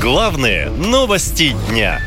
[0.00, 2.00] Главные новости дня.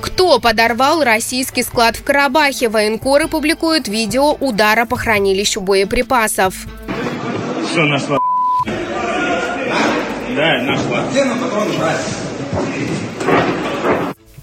[0.00, 2.70] Кто подорвал российский склад в Карабахе?
[2.70, 6.54] Военкоры публикуют видео удара по хранилищу боеприпасов.
[7.70, 8.18] Все нашла.
[10.34, 11.04] Да, нашла.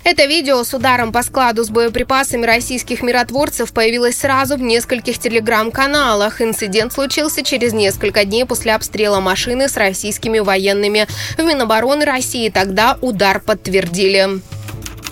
[0.05, 6.43] Это видео с ударом по складу с боеприпасами российских миротворцев появилось сразу в нескольких телеграм-каналах.
[6.43, 11.07] Инцидент случился через несколько дней после обстрела машины с российскими военными.
[11.39, 14.41] В Минобороны России тогда удар подтвердили.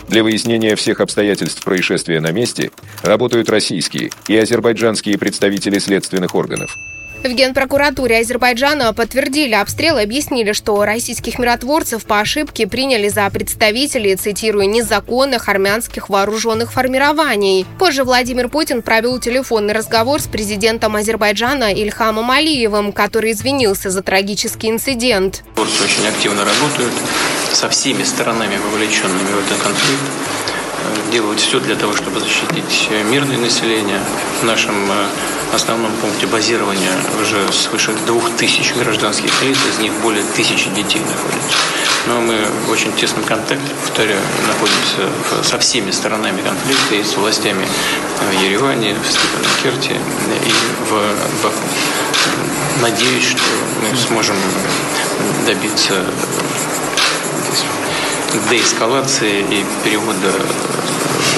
[0.10, 2.70] Для выяснения всех обстоятельств происшествия на месте
[3.02, 6.78] работают российские и азербайджанские представители следственных органов.
[7.24, 14.18] В Генпрокуратуре Азербайджана подтвердили обстрел и объяснили, что российских миротворцев по ошибке приняли за представителей,
[14.18, 17.66] цитирую, незаконных армянских вооруженных формирований.
[17.80, 24.70] Позже Владимир Путин провел телефонный разговор с президентом Азербайджана Ильхамом Алиевым, который извинился за трагический
[24.70, 25.46] инцидент.
[25.56, 26.94] Очень активно работают
[27.54, 30.43] со всеми сторонами, вовлеченными в этот конфликт
[31.12, 34.00] делают все для того, чтобы защитить мирное население.
[34.42, 35.06] В нашем э,
[35.54, 41.58] основном пункте базирования уже свыше двух тысяч гражданских лиц, из них более тысячи детей находятся.
[42.08, 47.66] Но мы в очень тесном контакте, повторяю, находимся со всеми сторонами конфликта и с властями
[48.20, 49.94] в Ереване, в Степанакерте
[50.46, 50.54] и
[50.90, 51.58] в Баку.
[52.82, 53.44] Надеюсь, что
[53.82, 54.36] мы сможем
[55.46, 56.04] добиться
[58.50, 60.32] деэскалации и перевода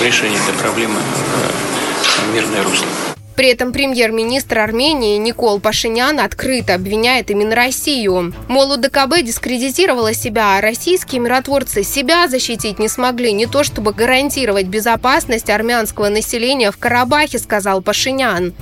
[0.01, 2.87] решения этой проблемы в мирное русло.
[3.35, 8.33] При этом премьер-министр Армении Никол Пашинян открыто обвиняет именно Россию.
[8.47, 14.67] Мол, УДКБ дискредитировала себя, а российские миротворцы себя защитить не смогли, не то чтобы гарантировать
[14.67, 18.53] безопасность армянского населения в Карабахе, сказал Пашинян.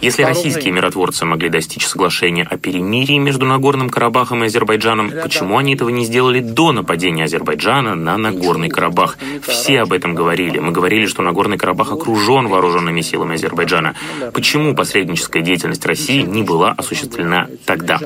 [0.00, 5.74] Если российские миротворцы могли достичь соглашения о перемирии между Нагорным Карабахом и Азербайджаном, почему они
[5.74, 9.18] этого не сделали до нападения Азербайджана на Нагорный Карабах?
[9.42, 10.58] Все об этом говорили.
[10.58, 13.94] Мы говорили, что Нагорный Карабах окружен вооруженными силами Азербайджана.
[14.32, 17.98] Почему посредническая деятельность России не была осуществлена тогда?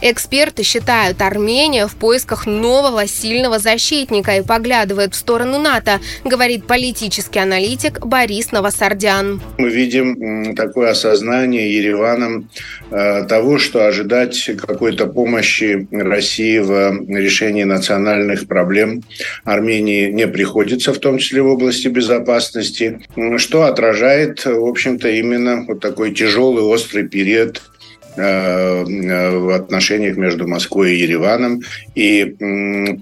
[0.00, 7.40] Эксперты считают Армения в поисках нового сильного защитника и поглядывает в сторону НАТО, говорит политический
[7.40, 9.40] аналитик Борис Новосардян.
[9.58, 12.48] Мы видим такое осознание Ереваном
[12.92, 19.02] э, того, что ожидать какой-то помощи России в решении национальных проблем
[19.42, 23.00] Армении не приходится, в том числе в области безопасности,
[23.36, 27.77] что отражает, в общем-то, именно вот такой тяжелый, острый период Э,
[28.18, 31.60] в отношениях между Москвой и Ереваном
[31.94, 32.36] и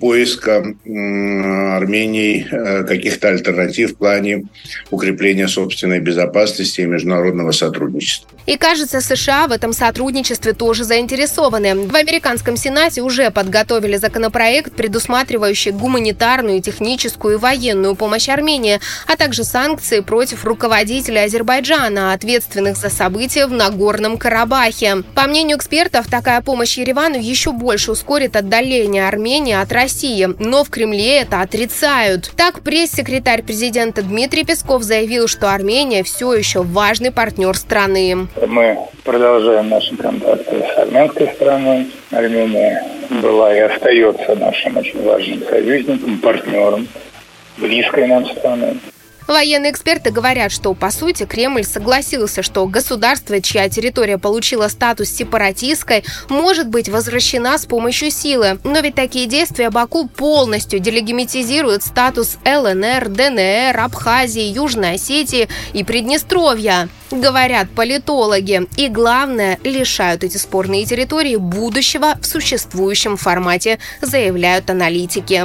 [0.01, 4.45] поиска Армении э, каких-то альтернатив в плане
[4.91, 8.29] укрепления собственной безопасности и международного сотрудничества.
[8.47, 11.75] И кажется, США в этом сотрудничестве тоже заинтересованы.
[11.75, 19.45] В американском Сенате уже подготовили законопроект, предусматривающий гуманитарную, техническую и военную помощь Армении, а также
[19.45, 25.03] санкции против руководителей Азербайджана, ответственных за события в Нагорном Карабахе.
[25.15, 30.71] По мнению экспертов, такая помощь Еревану еще больше ускорит отдаление Армении от России, но в
[30.71, 32.31] Кремле это отрицают.
[32.37, 38.29] Так, пресс-секретарь президента Дмитрий Песков заявил, что Армения все еще важный партнер страны.
[38.47, 41.91] Мы продолжаем наши контакты с армянской страной.
[42.11, 42.85] Армения
[43.23, 46.89] была и остается нашим очень важным союзником, партнером,
[47.57, 48.79] близкой нам страной.
[49.27, 56.05] Военные эксперты говорят, что, по сути, Кремль согласился, что государство, чья территория получила статус сепаратистской,
[56.29, 58.59] может быть возвращена с помощью силы.
[58.63, 66.89] Но ведь такие действия Баку полностью делегимитизируют статус ЛНР, ДНР, Абхазии, Южной Осетии и Приднестровья.
[67.11, 68.67] Говорят политологи.
[68.77, 75.45] И главное, лишают эти спорные территории будущего в существующем формате, заявляют аналитики.